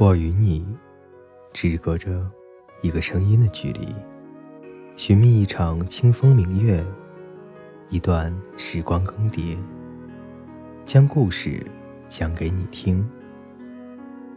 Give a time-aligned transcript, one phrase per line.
[0.00, 0.66] 我与你
[1.52, 2.26] 只隔着
[2.80, 3.94] 一个声音的距离，
[4.96, 6.82] 寻觅一场清风明月，
[7.90, 9.58] 一段时光更迭，
[10.86, 11.62] 将故事
[12.08, 13.06] 讲给你听。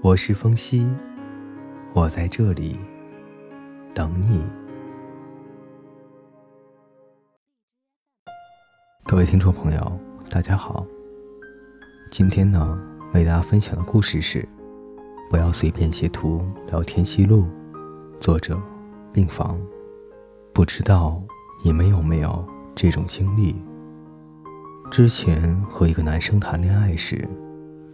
[0.02, 0.86] 我是风夕，
[1.94, 2.78] 我在这里
[3.94, 4.44] 等你。
[9.06, 10.00] 各位听众朋友，
[10.30, 10.86] 大家好。
[12.12, 12.78] 今天呢，
[13.14, 14.46] 为大家分享的故事是：
[15.34, 17.48] 不要随便截图聊天记录。
[18.20, 18.56] 作者：
[19.12, 19.60] 病房。
[20.54, 21.20] 不知道
[21.66, 23.56] 你们有没有这种经历？
[24.92, 27.28] 之前和一个男生谈恋爱时，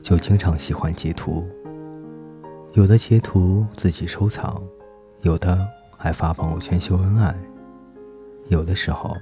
[0.02, 1.48] 就经常喜欢截图。
[2.74, 4.62] 有的截图自己收藏，
[5.22, 5.66] 有的
[5.98, 7.34] 还发朋友圈秀恩爱，
[8.50, 9.16] 有的时候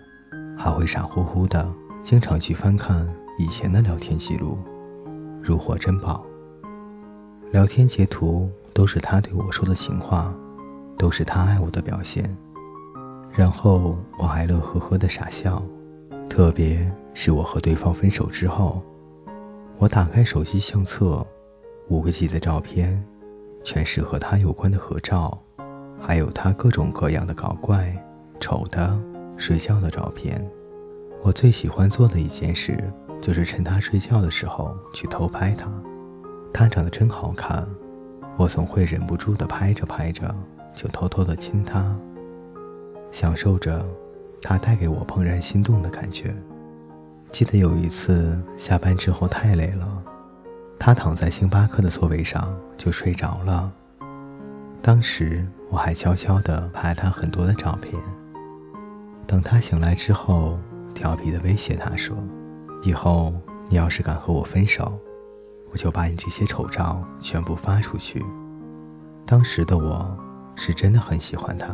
[0.58, 4.58] 还会傻乎乎的经常去翻看以前的聊天记录。
[5.40, 6.26] 如获珍宝。
[7.52, 10.34] 聊天截图都是他对我说的情话，
[10.98, 12.36] 都是他爱我的表现。
[13.34, 15.64] 然后我还乐呵呵的傻笑。
[16.30, 18.84] 特别是我和对方分手之后，
[19.78, 21.26] 我打开手机相册，
[21.88, 23.04] 五个 G 的照片，
[23.64, 25.42] 全是和他有关的合照，
[26.00, 27.96] 还有他各种各样的搞怪、
[28.40, 29.00] 丑的、
[29.38, 30.46] 睡觉的照片。
[31.24, 32.78] 我最喜欢做的一件事。
[33.20, 35.68] 就是趁他睡觉的时候去偷拍他，
[36.58, 37.64] 他长得真好看，
[38.36, 40.36] 我总会忍不住的拍着拍着
[40.74, 41.96] 就偷偷的亲他，
[43.12, 43.86] 享受着
[44.42, 46.36] 他带给我怦然心动的感觉。
[47.30, 50.04] 记得有一次下班之后太累了，
[50.80, 53.72] 他躺在星巴克的座位上就睡着了，
[54.82, 57.94] 当时我还悄悄的拍了他很多的照片。
[59.28, 60.58] 等他醒来之后，
[60.96, 62.18] 调皮的威胁他说。
[62.82, 63.32] 以后
[63.70, 65.00] 你要是敢和我分手，
[65.72, 68.24] 我就把你这些丑照全部发出去。
[69.26, 70.18] 当时的我
[70.56, 71.74] 是真的很喜欢他，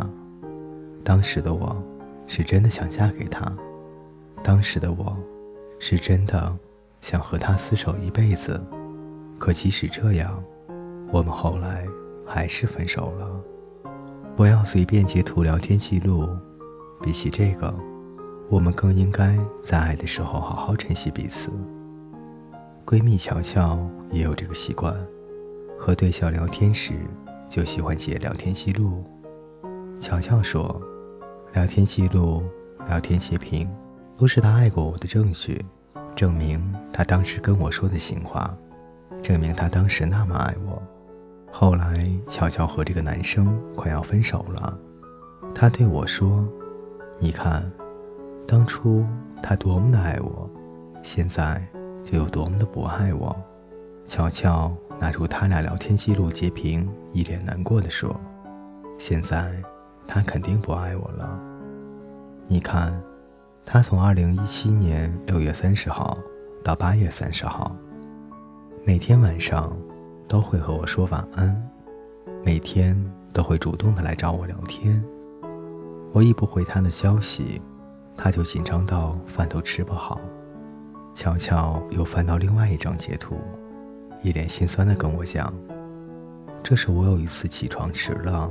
[1.03, 1.81] 当时的我
[2.27, 3.52] 是真的想嫁给他，
[4.43, 5.15] 当时的我
[5.80, 6.58] 是真的
[7.02, 8.59] 想和他厮守一辈子。
[9.37, 10.43] 可即使这样，
[11.11, 11.86] 我们后来
[12.26, 13.42] 还是分手了。
[14.36, 16.27] 不要随便截图聊天记录，
[17.02, 17.73] 比起这个。
[18.49, 21.52] 我们更应该在爱的时候好好珍惜彼此。
[22.86, 23.80] 闺蜜乔乔
[24.11, 24.94] 也有这个习惯，
[25.80, 26.94] 和对象聊天时
[27.49, 29.04] 就喜欢写聊天记录。
[29.99, 30.82] 乔乔说，
[31.54, 32.44] 聊天记录、
[32.88, 33.70] 聊天截屏
[34.17, 35.60] 都是她爱过我的证据，
[36.14, 36.61] 证明
[36.92, 38.55] 她当时跟我说的情话，
[39.21, 40.82] 证明她当时那么爱我。
[41.52, 44.77] 后来乔乔和这个男生快要分手了，
[45.55, 46.45] 她对我说
[47.17, 47.64] ：“你看。”
[48.45, 49.05] 当初
[49.42, 50.50] 他多么的爱我，
[51.02, 51.65] 现在
[52.03, 53.36] 就有多么的不爱我。
[54.05, 58.15] 乔乔拿出他俩聊天记录截屏，一脸难过的说
[58.99, 59.53] ：“现在
[60.08, 61.39] 他肯定不爱我了。
[62.47, 63.02] 你看，
[63.65, 66.17] 他从二零一七年六月三十号
[66.64, 67.75] 到八月三十号，
[68.85, 69.75] 每天晚上
[70.27, 71.70] 都会和我说晚安，
[72.43, 72.95] 每天
[73.31, 75.03] 都会主动的来找我聊天。
[76.11, 77.61] 我一不回他的消息。”
[78.15, 80.21] 他就紧张到饭都吃不好。
[81.14, 83.38] 巧巧又翻到另外一张截图，
[84.24, 85.54] 一脸心酸地跟我讲
[86.64, 88.50] ：“这是我有一次起床迟了，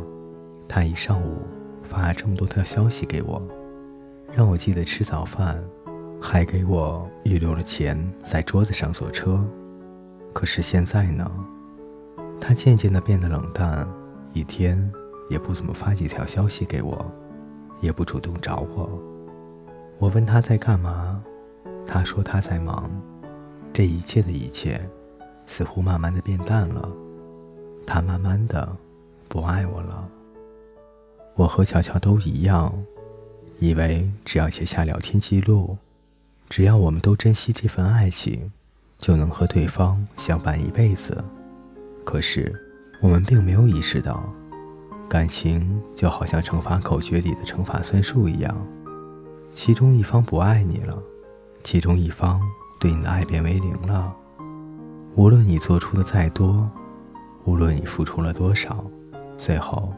[0.68, 1.42] 他一上午
[1.82, 3.42] 发了这么多条消息给我，
[4.32, 5.62] 让我记得吃早饭，
[6.20, 9.44] 还给我预留了钱在桌子上坐车。
[10.32, 11.28] 可是现在呢，
[12.40, 13.86] 他渐渐地变得冷淡，
[14.32, 14.90] 一天
[15.28, 17.04] 也不怎么发几条消息给我，
[17.80, 18.88] 也不主动找我。”
[19.98, 21.22] 我问他在干嘛，
[21.92, 22.90] 他说他在忙。
[23.70, 24.80] 这一切的一切，
[25.46, 26.88] 似乎慢慢的变淡了。
[27.86, 28.66] 他慢慢的
[29.28, 30.08] 不爱我了。
[31.34, 32.72] 我和乔乔都一样，
[33.58, 35.76] 以为只要写下聊天记录，
[36.48, 38.50] 只要我们都珍惜这份爱情，
[38.96, 41.22] 就能和对方相伴一辈子。
[42.06, 42.58] 可是
[43.02, 44.24] 我们并没有意识到，
[45.10, 48.56] 感情就好像乘法口诀里的乘法算术一样。
[49.52, 50.98] 其中一方不爱你了，
[51.64, 52.40] 其中一方
[52.80, 54.14] 对你的爱变为零了。
[55.14, 56.68] 无论你做出的再多，
[57.44, 58.84] 无论你付出了多少，
[59.38, 59.92] 最后，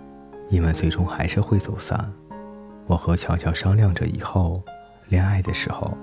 [0.48, 2.12] 你们最终还是会走散。
[2.86, 4.62] 我和乔乔商量着，以后
[5.08, 5.96] 恋爱的时候，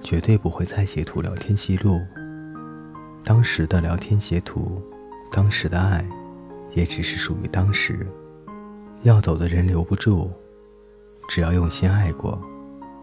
[0.00, 2.00] 绝对不会再截图聊天记录。
[3.24, 4.80] 当时的聊天截图，
[5.32, 6.04] 当时的爱，
[6.74, 8.06] 也只是属于当时。
[9.02, 10.30] 要走的人留不住，
[11.28, 12.38] 只要用心爱过。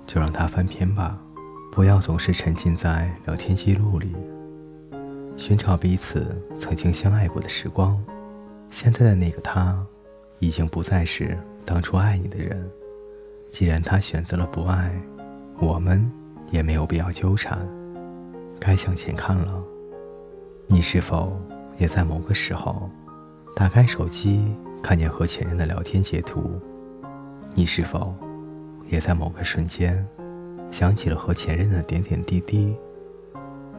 [0.06, 1.20] 就让它翻篇吧，
[1.76, 4.16] 不要总是沉浸在聊天记录里。
[5.36, 8.02] 寻找彼此曾经相爱过的时光，
[8.72, 9.86] 现在的那个他，
[10.40, 12.66] 已经不再是当初爱你的人。
[13.52, 14.98] 既然他选择了不爱，
[15.60, 16.10] 我们
[16.50, 17.60] 也没有必要纠缠。
[18.58, 19.62] 该向前看了。
[20.68, 21.38] 你是否
[21.78, 22.90] 也在某个时候，
[23.54, 24.46] 打开手机
[24.82, 26.58] 看见和前任的聊天截图？
[27.54, 28.16] 你是否
[28.88, 30.02] 也在某个瞬间，
[30.72, 32.76] 想起了和前任的点点滴滴？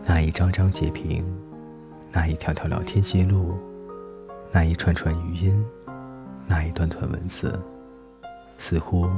[0.09, 1.25] 那一张张截屏，
[2.13, 3.55] 那一条条聊天记录，
[4.53, 5.65] 那一串串语音，
[6.47, 7.59] 那一段段文字，
[8.57, 9.09] 似乎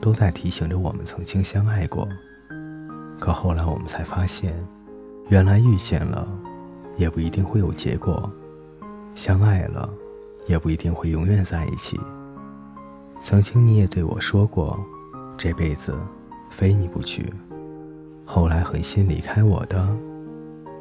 [0.00, 2.08] 都在提醒着我们曾经相爱过。
[3.18, 4.54] 可后来我们才发现，
[5.28, 6.26] 原来遇见了，
[6.96, 8.14] 也不一定会有结果；
[9.14, 9.92] 相爱了，
[10.46, 11.98] 也不一定会永远在一起。
[13.20, 14.78] 曾经你也对我说过，
[15.36, 15.98] 这辈子
[16.58, 17.32] 非你不娶。
[18.26, 19.88] 后来狠心离开我的，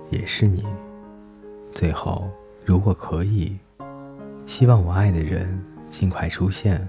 [0.09, 0.65] 也是你。
[1.71, 2.27] 最后，
[2.65, 3.55] 如果可以，
[4.47, 6.81] 希望我爱的人尽快出现。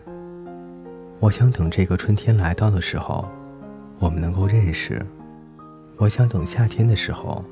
[1.20, 3.28] 我想等这个春天来到的时候，
[3.98, 5.04] 我们能够认识。
[5.98, 7.44] 我想等夏天的时候，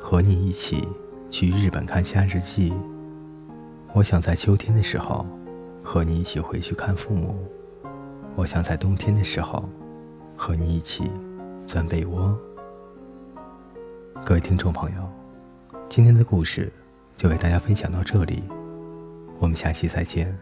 [0.00, 0.86] 和你一起
[1.32, 2.72] 去日本看夏日祭。
[3.92, 5.26] 我想在秋天的时候。
[5.88, 7.36] 和你一起回去看父母，
[8.34, 9.68] 我想在冬天的时候
[10.36, 11.10] 和你一起
[11.66, 12.38] 钻被窝。
[14.24, 15.08] 各位听众朋友，
[15.88, 16.70] 今天的故事
[17.16, 18.42] 就为大家分享到这里，
[19.38, 20.36] 我们下期再见。